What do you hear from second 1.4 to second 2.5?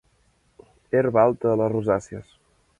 de les rosàcies.